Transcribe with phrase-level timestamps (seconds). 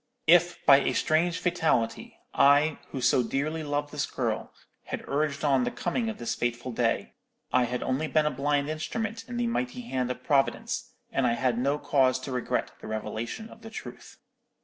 [0.25, 4.51] If, by a strange fatality, I, who so dearly loved this girl,
[4.85, 7.13] had urged on the coming of this fatal day,
[7.53, 11.33] I had only been a blind instrument in the mighty hand of Providence, and I
[11.33, 14.17] had no cause to regret the revelation of the truth.